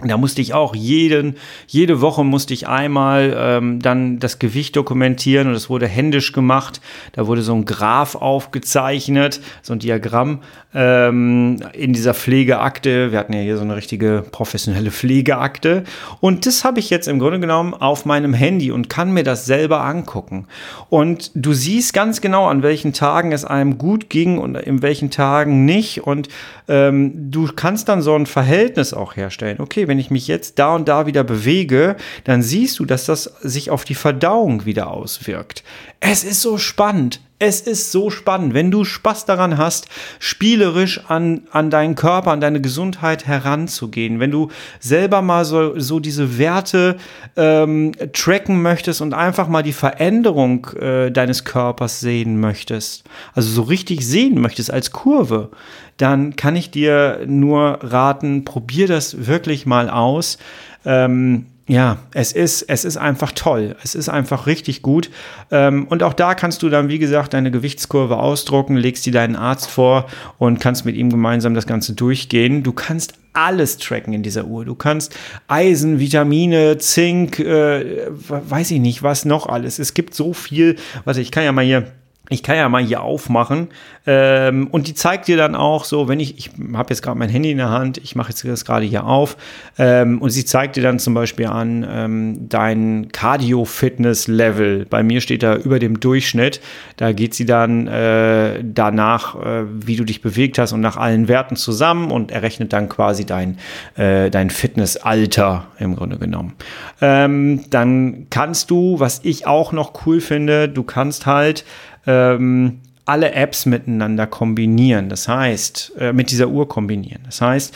[0.00, 1.36] Da musste ich auch jeden,
[1.68, 6.80] jede Woche musste ich einmal ähm, dann das Gewicht dokumentieren und es wurde händisch gemacht.
[7.12, 10.40] Da wurde so ein Graph aufgezeichnet, so ein Diagramm
[10.74, 13.12] ähm, in dieser Pflegeakte.
[13.12, 15.84] Wir hatten ja hier so eine richtige professionelle Pflegeakte.
[16.20, 19.46] Und das habe ich jetzt im Grunde genommen auf meinem Handy und kann mir das
[19.46, 20.48] selber angucken.
[20.90, 25.10] Und du siehst ganz genau, an welchen Tagen es einem gut ging und in welchen
[25.10, 26.04] Tagen nicht.
[26.04, 26.28] Und
[26.68, 29.60] ähm, du kannst dann so ein Verhältnis auch herstellen.
[29.60, 33.24] Okay, wenn ich mich jetzt da und da wieder bewege, dann siehst du, dass das
[33.42, 35.62] sich auf die Verdauung wieder auswirkt.
[36.00, 37.20] Es ist so spannend.
[37.40, 39.88] Es ist so spannend, wenn du Spaß daran hast,
[40.20, 45.98] spielerisch an, an deinen Körper, an deine Gesundheit heranzugehen, wenn du selber mal so, so
[45.98, 46.96] diese Werte
[47.36, 53.02] ähm, tracken möchtest und einfach mal die Veränderung äh, deines Körpers sehen möchtest,
[53.34, 55.50] also so richtig sehen möchtest als Kurve,
[55.96, 60.38] dann kann ich dir nur raten, probier das wirklich mal aus.
[60.84, 63.74] Ähm, ja, es ist, es ist einfach toll.
[63.82, 65.10] Es ist einfach richtig gut.
[65.50, 69.34] Ähm, und auch da kannst du dann, wie gesagt, deine Gewichtskurve ausdrucken, legst die deinen
[69.34, 70.06] Arzt vor
[70.38, 72.62] und kannst mit ihm gemeinsam das Ganze durchgehen.
[72.62, 74.66] Du kannst alles tracken in dieser Uhr.
[74.66, 75.16] Du kannst
[75.48, 79.78] Eisen, Vitamine, Zink, äh, weiß ich nicht, was noch alles.
[79.78, 80.76] Es gibt so viel.
[81.06, 81.86] Warte, ich kann ja mal hier
[82.30, 83.68] ich kann ja mal hier aufmachen
[84.06, 87.28] ähm, und die zeigt dir dann auch so, wenn ich, ich habe jetzt gerade mein
[87.28, 89.36] Handy in der Hand, ich mache jetzt das gerade hier auf
[89.78, 94.86] ähm, und sie zeigt dir dann zum Beispiel an ähm, dein Cardio-Fitness-Level.
[94.88, 96.62] Bei mir steht da über dem Durchschnitt.
[96.96, 101.28] Da geht sie dann äh, danach, äh, wie du dich bewegt hast und nach allen
[101.28, 103.58] Werten zusammen und errechnet dann quasi dein,
[103.96, 106.54] äh, dein Fitnessalter im Grunde genommen.
[107.02, 111.64] Ähm, dann kannst du, was ich auch noch cool finde, du kannst halt
[112.06, 115.08] ähm, alle Apps miteinander kombinieren.
[115.08, 117.22] Das heißt, äh, mit dieser Uhr kombinieren.
[117.26, 117.74] Das heißt,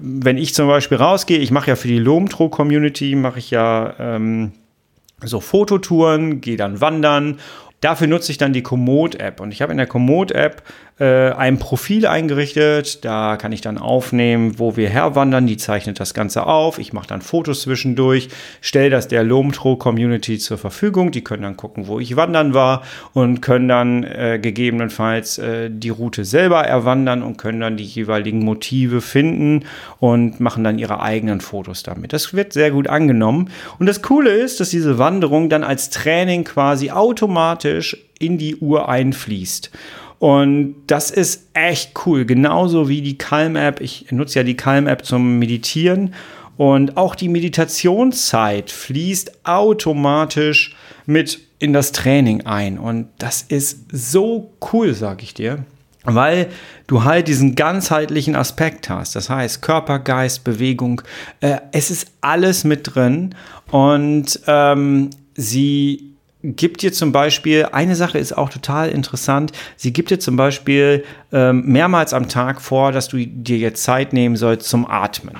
[0.00, 4.52] wenn ich zum Beispiel rausgehe, ich mache ja für die Lomtro-Community, mache ich ja ähm,
[5.22, 7.38] so Fototouren, gehe dann wandern
[7.84, 9.40] Dafür nutze ich dann die Komoot-App.
[9.40, 10.62] Und ich habe in der Komoot-App
[10.98, 13.04] äh, ein Profil eingerichtet.
[13.04, 15.46] Da kann ich dann aufnehmen, wo wir herwandern.
[15.46, 16.78] Die zeichnet das Ganze auf.
[16.78, 18.28] Ich mache dann Fotos zwischendurch,
[18.60, 21.10] stelle das der Lomtro-Community zur Verfügung.
[21.10, 25.88] Die können dann gucken, wo ich wandern war und können dann äh, gegebenenfalls äh, die
[25.88, 29.64] Route selber erwandern und können dann die jeweiligen Motive finden
[29.98, 32.12] und machen dann ihre eigenen Fotos damit.
[32.12, 33.50] Das wird sehr gut angenommen.
[33.80, 38.88] Und das Coole ist, dass diese Wanderung dann als Training quasi automatisch in die Uhr
[38.88, 39.72] einfließt.
[40.18, 42.24] Und das ist echt cool.
[42.24, 43.80] Genauso wie die Calm-App.
[43.80, 46.14] Ich nutze ja die Calm-App zum Meditieren.
[46.56, 52.78] Und auch die Meditationszeit fließt automatisch mit in das Training ein.
[52.78, 55.64] Und das ist so cool, sag ich dir.
[56.04, 56.48] Weil
[56.86, 59.16] du halt diesen ganzheitlichen Aspekt hast.
[59.16, 61.00] Das heißt, Körper, Geist, Bewegung,
[61.40, 63.34] äh, es ist alles mit drin.
[63.70, 66.13] Und ähm, sie
[66.44, 71.04] gibt dir zum Beispiel, eine Sache ist auch total interessant, sie gibt dir zum Beispiel
[71.32, 75.38] ähm, mehrmals am Tag vor, dass du dir jetzt Zeit nehmen sollst zum Atmen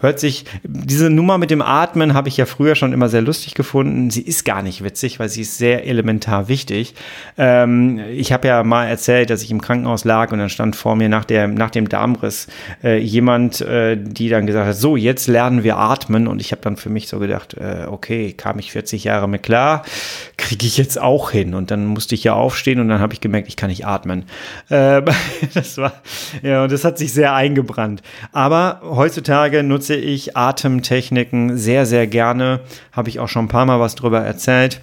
[0.00, 3.54] hört sich, diese Nummer mit dem Atmen habe ich ja früher schon immer sehr lustig
[3.54, 4.10] gefunden.
[4.10, 6.94] Sie ist gar nicht witzig, weil sie ist sehr elementar wichtig.
[7.38, 10.96] Ähm, ich habe ja mal erzählt, dass ich im Krankenhaus lag und dann stand vor
[10.96, 12.48] mir nach, der, nach dem Darmriss
[12.82, 16.26] äh, jemand, äh, die dann gesagt hat, so, jetzt lernen wir atmen.
[16.26, 19.42] Und ich habe dann für mich so gedacht, äh, okay, kam ich 40 Jahre mit
[19.42, 19.84] klar,
[20.36, 21.54] kriege ich jetzt auch hin.
[21.54, 24.24] Und dann musste ich ja aufstehen und dann habe ich gemerkt, ich kann nicht atmen.
[24.70, 25.04] Ähm,
[25.54, 26.02] das war,
[26.42, 28.02] ja, und das hat sich sehr eingebrannt.
[28.32, 32.60] Aber heutzutage nutze nutze ich Atemtechniken sehr, sehr gerne.
[32.92, 34.80] Habe ich auch schon ein paar Mal was drüber erzählt.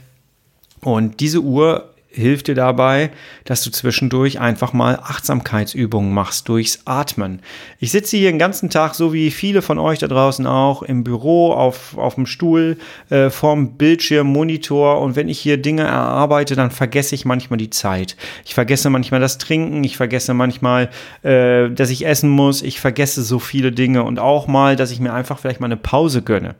[0.79, 3.11] Und diese Uhr hilft dir dabei,
[3.45, 7.41] dass du zwischendurch einfach mal Achtsamkeitsübungen machst durchs Atmen.
[7.79, 11.03] Ich sitze hier den ganzen Tag, so wie viele von euch da draußen auch, im
[11.03, 12.77] Büro, auf, auf dem Stuhl,
[13.09, 17.69] äh, vorm Bildschirm, Monitor und wenn ich hier Dinge erarbeite, dann vergesse ich manchmal die
[17.69, 18.17] Zeit.
[18.45, 20.89] Ich vergesse manchmal das Trinken, ich vergesse manchmal,
[21.23, 24.99] äh, dass ich essen muss, ich vergesse so viele Dinge und auch mal, dass ich
[24.99, 26.55] mir einfach vielleicht mal eine Pause gönne.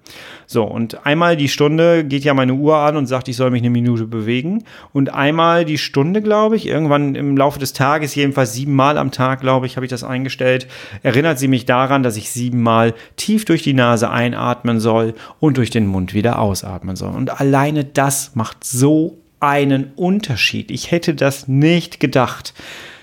[0.48, 3.62] So, und einmal die Stunde geht ja meine Uhr an und sagt, ich soll mich
[3.62, 6.68] eine Minute bewegen und einmal einmal die Stunde, glaube ich.
[6.68, 10.68] Irgendwann im Laufe des Tages, jedenfalls siebenmal am Tag, glaube ich, habe ich das eingestellt.
[11.02, 15.72] Erinnert sie mich daran, dass ich siebenmal tief durch die Nase einatmen soll und durch
[15.72, 17.16] den Mund wieder ausatmen soll.
[17.16, 20.70] Und alleine das macht so einen Unterschied.
[20.70, 22.54] Ich hätte das nicht gedacht.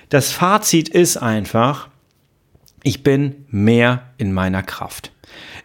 [0.09, 1.89] Das Fazit ist einfach,
[2.85, 5.11] ich bin mehr in meiner Kraft.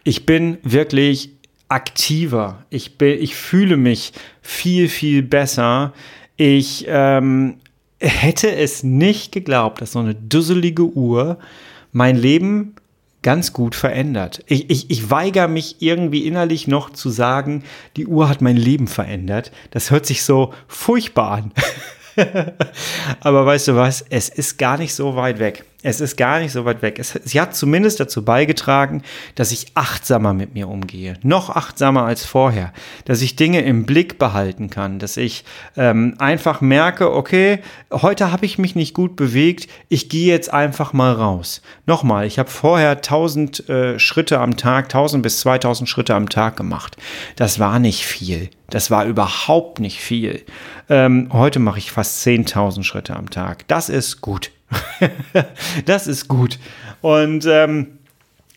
[0.02, 1.30] Ich bin wirklich
[1.68, 2.64] aktiver.
[2.70, 5.92] Ich, bin, ich fühle mich viel, viel besser.
[6.36, 7.56] Ich ähm,
[8.00, 11.38] hätte es nicht geglaubt, dass so eine dusselige Uhr
[11.92, 12.74] mein Leben
[13.22, 14.44] ganz gut verändert.
[14.46, 17.64] Ich, ich, ich weigere mich irgendwie innerlich noch zu sagen,
[17.96, 19.50] die Uhr hat mein Leben verändert.
[19.70, 21.52] Das hört sich so furchtbar an.
[23.20, 25.64] Aber weißt du was, es ist gar nicht so weit weg.
[25.84, 26.98] Es ist gar nicht so weit weg.
[26.98, 29.02] Es, sie hat zumindest dazu beigetragen,
[29.34, 31.18] dass ich achtsamer mit mir umgehe.
[31.22, 32.72] Noch achtsamer als vorher.
[33.04, 34.98] Dass ich Dinge im Blick behalten kann.
[34.98, 35.44] Dass ich
[35.76, 37.58] ähm, einfach merke, okay,
[37.92, 39.68] heute habe ich mich nicht gut bewegt.
[39.90, 41.60] Ich gehe jetzt einfach mal raus.
[41.84, 46.56] Nochmal, ich habe vorher 1000 äh, Schritte am Tag, 1000 bis 2000 Schritte am Tag
[46.56, 46.96] gemacht.
[47.36, 48.48] Das war nicht viel.
[48.70, 50.46] Das war überhaupt nicht viel.
[50.88, 53.68] Ähm, heute mache ich fast 10.000 Schritte am Tag.
[53.68, 54.50] Das ist gut.
[55.84, 56.58] Das ist gut.
[57.00, 57.98] Und ähm,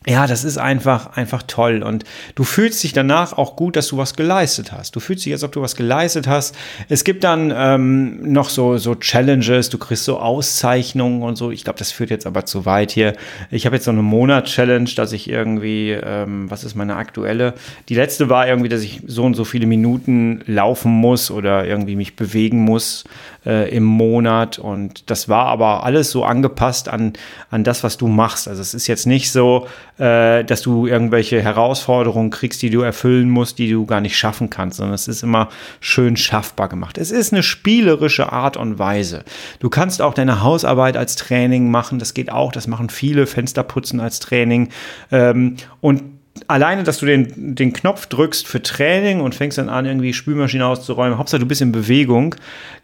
[0.09, 1.83] ja, das ist einfach, einfach toll.
[1.83, 4.95] Und du fühlst dich danach auch gut, dass du was geleistet hast.
[4.95, 6.55] Du fühlst dich, als ob du was geleistet hast.
[6.87, 11.51] Es gibt dann ähm, noch so, so Challenges, du kriegst so Auszeichnungen und so.
[11.51, 13.15] Ich glaube, das führt jetzt aber zu weit hier.
[13.51, 17.53] Ich habe jetzt so eine Monat-Challenge, dass ich irgendwie, ähm, was ist meine aktuelle?
[17.89, 21.97] Die letzte war irgendwie, dass ich so und so viele Minuten laufen muss oder irgendwie
[21.97, 23.03] mich bewegen muss
[23.45, 24.57] äh, im Monat.
[24.57, 27.13] Und das war aber alles so angepasst an,
[27.49, 28.47] an das, was du machst.
[28.47, 29.67] Also es ist jetzt nicht so,
[29.97, 34.49] äh, dass du irgendwelche Herausforderungen kriegst, die du erfüllen musst, die du gar nicht schaffen
[34.49, 36.97] kannst, sondern es ist immer schön schaffbar gemacht.
[36.97, 39.23] Es ist eine spielerische Art und Weise.
[39.59, 43.99] Du kannst auch deine Hausarbeit als Training machen, das geht auch, das machen viele, Fensterputzen
[43.99, 44.69] als Training.
[45.11, 46.03] Ähm, und
[46.47, 50.65] alleine, dass du den, den Knopf drückst für Training und fängst dann an, irgendwie Spülmaschine
[50.65, 52.35] auszuräumen, Hauptsache du bist in Bewegung,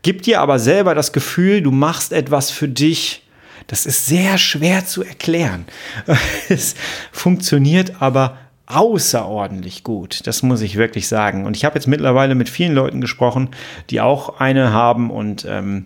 [0.01, 3.22] gibt dir aber selber das Gefühl, du machst etwas für dich.
[3.67, 5.65] Das ist sehr schwer zu erklären.
[6.49, 6.75] Es
[7.11, 10.25] funktioniert aber außerordentlich gut.
[10.27, 11.45] Das muss ich wirklich sagen.
[11.45, 13.49] Und ich habe jetzt mittlerweile mit vielen Leuten gesprochen,
[13.89, 15.85] die auch eine haben und ähm,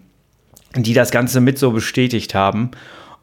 [0.76, 2.72] die das Ganze mit so bestätigt haben.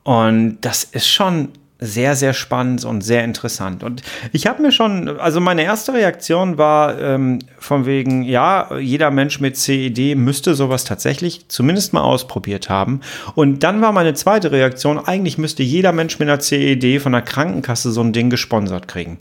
[0.03, 3.83] Und das ist schon sehr, sehr spannend und sehr interessant.
[3.83, 9.11] Und ich habe mir schon, also meine erste Reaktion war ähm, von wegen, ja, jeder
[9.11, 13.01] Mensch mit CED müsste sowas tatsächlich zumindest mal ausprobiert haben.
[13.35, 17.23] Und dann war meine zweite Reaktion, eigentlich müsste jeder Mensch mit einer CED von der
[17.23, 19.19] Krankenkasse so ein Ding gesponsert kriegen.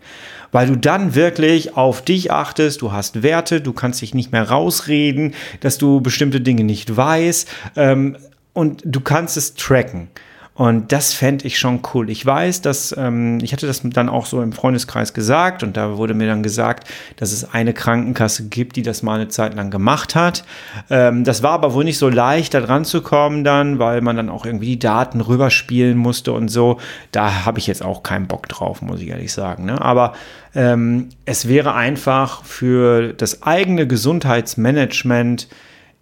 [0.51, 4.47] Weil du dann wirklich auf dich achtest, du hast Werte, du kannst dich nicht mehr
[4.47, 8.17] rausreden, dass du bestimmte Dinge nicht weißt ähm,
[8.53, 10.09] und du kannst es tracken.
[10.55, 12.11] Und das fände ich schon cool.
[12.11, 15.97] Ich weiß, dass ähm, ich hatte das dann auch so im Freundeskreis gesagt und da
[15.97, 19.71] wurde mir dann gesagt, dass es eine Krankenkasse gibt, die das mal eine Zeit lang
[19.71, 20.43] gemacht hat.
[20.91, 24.15] Ähm, das war aber wohl nicht so leicht, da dran zu kommen dann, weil man
[24.15, 26.79] dann auch irgendwie die Daten rüberspielen musste und so.
[27.11, 29.65] Da habe ich jetzt auch keinen Bock drauf, muss ich ehrlich sagen.
[29.65, 29.81] Ne?
[29.81, 30.13] Aber
[30.53, 35.47] ähm, es wäre einfach für das eigene Gesundheitsmanagement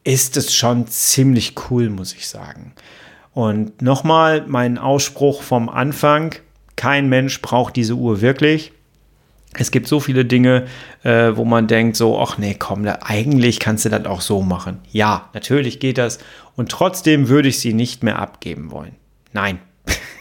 [0.03, 2.73] ist es schon ziemlich cool, muss ich sagen.
[3.34, 6.36] Und nochmal mein Ausspruch vom Anfang,
[6.76, 8.74] kein Mensch braucht diese Uhr wirklich.
[9.54, 10.65] Es gibt so viele Dinge,
[11.04, 14.41] äh, wo man denkt, so, ach nee, komm, da, eigentlich kannst du das auch so
[14.41, 14.80] machen.
[14.91, 16.20] Ja, natürlich geht das.
[16.56, 18.96] Und trotzdem würde ich sie nicht mehr abgeben wollen.
[19.34, 19.60] Nein.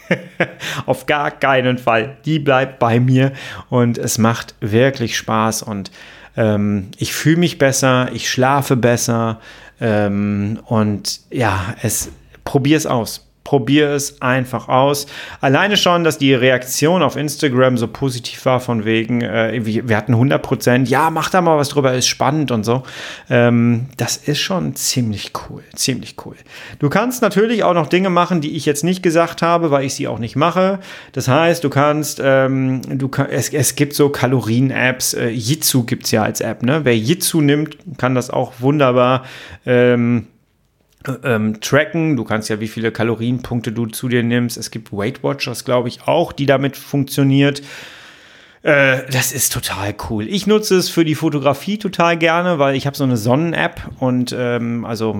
[0.85, 2.17] Auf gar keinen Fall.
[2.25, 3.31] Die bleibt bei mir
[3.69, 5.91] und es macht wirklich Spaß und
[6.35, 9.39] ähm, ich fühle mich besser, ich schlafe besser
[9.79, 12.11] ähm, und ja, es
[12.43, 13.27] probier es aus.
[13.43, 15.07] Probier es einfach aus.
[15.41, 20.13] Alleine schon, dass die Reaktion auf Instagram so positiv war, von wegen, äh, wir hatten
[20.13, 22.83] 100 Prozent, ja, mach da mal was drüber, ist spannend und so.
[23.31, 26.35] Ähm, das ist schon ziemlich cool, ziemlich cool.
[26.77, 29.95] Du kannst natürlich auch noch Dinge machen, die ich jetzt nicht gesagt habe, weil ich
[29.95, 30.79] sie auch nicht mache.
[31.11, 36.05] Das heißt, du kannst, ähm, du kann, es, es gibt so Kalorien-Apps, äh, Jitsu gibt
[36.05, 36.81] es ja als App, ne?
[36.83, 39.25] Wer Jitsu nimmt, kann das auch wunderbar.
[39.65, 40.27] Ähm,
[41.23, 42.15] ähm, tracken.
[42.17, 44.57] Du kannst ja, wie viele Kalorienpunkte du zu dir nimmst.
[44.57, 47.61] Es gibt Weight Watchers, glaube ich, auch, die damit funktioniert.
[48.63, 50.27] Äh, das ist total cool.
[50.27, 54.35] Ich nutze es für die Fotografie total gerne, weil ich habe so eine Sonnen-App und
[54.37, 55.15] ähm, also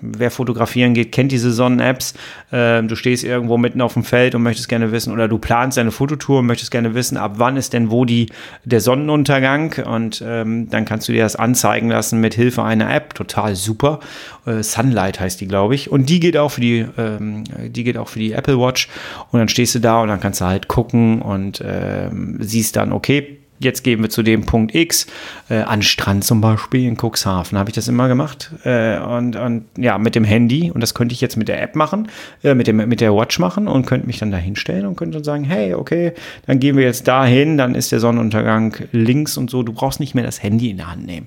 [0.00, 2.14] wer fotografieren geht, kennt diese Sonnen-Apps.
[2.50, 5.76] Ähm, du stehst irgendwo mitten auf dem Feld und möchtest gerne wissen oder du planst
[5.76, 8.30] deine Fototour und möchtest gerne wissen, ab wann ist denn wo die
[8.64, 13.12] der Sonnenuntergang und ähm, dann kannst du dir das anzeigen lassen mit Hilfe einer App.
[13.12, 14.00] Total super.
[14.46, 15.90] Äh, Sunlight heißt die, glaube ich.
[15.90, 18.88] Und die geht auch für die, ähm, die geht auch für die Apple Watch
[19.30, 22.92] und dann stehst du da und dann kannst du halt gucken und ähm, siehst dann,
[22.92, 25.06] okay, jetzt gehen wir zu dem Punkt X,
[25.48, 28.52] äh, an Strand zum Beispiel in Cuxhaven, habe ich das immer gemacht.
[28.64, 31.74] Äh, und, und ja, mit dem Handy, und das könnte ich jetzt mit der App
[31.74, 32.08] machen,
[32.42, 35.16] äh, mit, dem, mit der Watch machen und könnte mich dann da hinstellen und könnte
[35.16, 36.12] dann sagen, hey, okay,
[36.46, 39.62] dann gehen wir jetzt dahin, dann ist der Sonnenuntergang links und so.
[39.62, 41.26] Du brauchst nicht mehr das Handy in der Hand nehmen.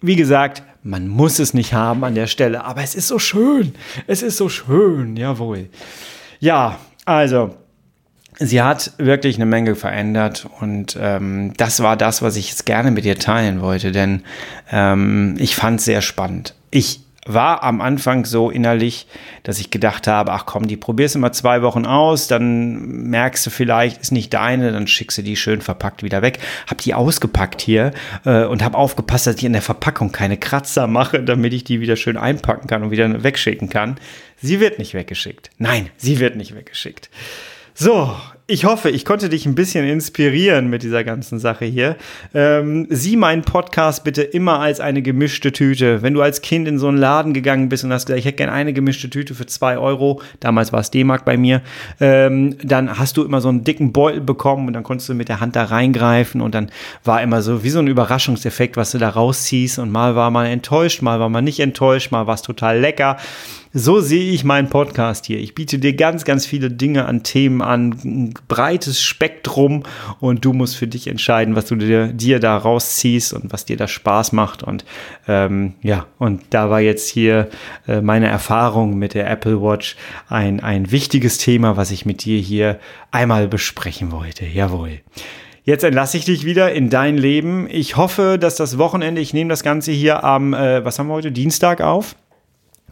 [0.00, 3.74] Wie gesagt, man muss es nicht haben an der Stelle, aber es ist so schön.
[4.06, 5.70] Es ist so schön, jawohl.
[6.40, 7.54] Ja, also
[8.38, 12.90] sie hat wirklich eine Menge verändert und ähm, das war das, was ich jetzt gerne
[12.90, 14.22] mit dir teilen wollte, denn
[14.70, 16.54] ähm, ich fand es sehr spannend.
[16.70, 19.06] Ich war am Anfang so innerlich,
[19.42, 23.46] dass ich gedacht habe, ach komm, die probierst du mal zwei Wochen aus, dann merkst
[23.46, 26.38] du vielleicht, ist nicht deine, dann schickst du die schön verpackt wieder weg.
[26.66, 27.92] Hab die ausgepackt hier
[28.24, 31.80] äh, und hab aufgepasst, dass ich in der Verpackung keine Kratzer mache, damit ich die
[31.80, 33.96] wieder schön einpacken kann und wieder wegschicken kann.
[34.42, 35.50] Sie wird nicht weggeschickt.
[35.58, 37.08] Nein, sie wird nicht weggeschickt.
[37.76, 38.14] So,
[38.46, 41.96] ich hoffe, ich konnte dich ein bisschen inspirieren mit dieser ganzen Sache hier.
[42.32, 46.00] Ähm, sieh meinen Podcast bitte immer als eine gemischte Tüte.
[46.00, 48.36] Wenn du als Kind in so einen Laden gegangen bist und hast gesagt, ich hätte
[48.36, 51.62] gerne eine gemischte Tüte für zwei Euro, damals war es D-Mark bei mir,
[51.98, 55.28] ähm, dann hast du immer so einen dicken Beutel bekommen und dann konntest du mit
[55.28, 56.70] der Hand da reingreifen und dann
[57.02, 60.46] war immer so wie so ein Überraschungseffekt, was du da rausziehst und mal war man
[60.46, 63.16] enttäuscht, mal war man nicht enttäuscht, mal war es total lecker.
[63.76, 65.40] So sehe ich meinen Podcast hier.
[65.40, 69.82] Ich biete dir ganz, ganz viele Dinge an Themen an, ein breites Spektrum
[70.20, 73.76] und du musst für dich entscheiden, was du dir, dir da rausziehst und was dir
[73.76, 74.62] da Spaß macht.
[74.62, 74.84] Und
[75.26, 77.48] ähm, ja, und da war jetzt hier
[77.88, 79.96] äh, meine Erfahrung mit der Apple Watch
[80.28, 82.78] ein, ein wichtiges Thema, was ich mit dir hier
[83.10, 84.46] einmal besprechen wollte.
[84.46, 85.00] Jawohl.
[85.64, 87.66] Jetzt entlasse ich dich wieder in dein Leben.
[87.68, 91.14] Ich hoffe, dass das Wochenende, ich nehme das Ganze hier am, äh, was haben wir
[91.14, 92.14] heute, Dienstag auf.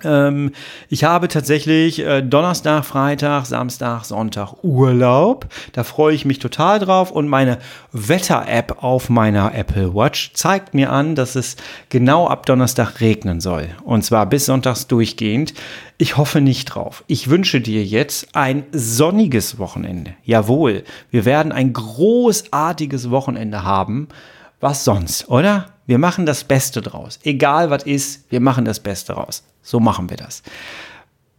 [0.05, 0.53] Ähm,
[0.89, 5.47] ich habe tatsächlich äh, Donnerstag, Freitag, Samstag, Sonntag Urlaub.
[5.73, 7.11] Da freue ich mich total drauf.
[7.11, 7.59] Und meine
[7.93, 11.57] Wetter-App auf meiner Apple Watch zeigt mir an, dass es
[11.89, 13.69] genau ab Donnerstag regnen soll.
[13.85, 15.55] Und zwar bis Sonntags durchgehend.
[15.99, 17.05] Ich hoffe nicht drauf.
[17.07, 20.15] Ich wünsche dir jetzt ein sonniges Wochenende.
[20.25, 24.09] Jawohl, wir werden ein großartiges Wochenende haben.
[24.63, 25.73] Was sonst, oder?
[25.87, 27.19] Wir machen das Beste draus.
[27.25, 29.43] Egal was ist, wir machen das Beste draus.
[29.61, 30.45] So machen wir das.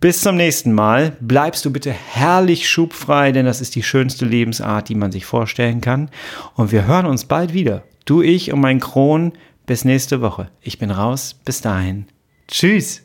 [0.02, 1.16] Bis zum nächsten Mal.
[1.22, 5.80] Bleibst du bitte herrlich schubfrei, denn das ist die schönste Lebensart, die man sich vorstellen
[5.80, 6.10] kann.
[6.56, 7.84] Und wir hören uns bald wieder.
[8.04, 9.32] Du, ich und mein Kron.
[9.66, 10.50] Bis nächste Woche.
[10.60, 11.40] Ich bin raus.
[11.46, 12.08] Bis dahin.
[12.50, 13.03] Tschüss.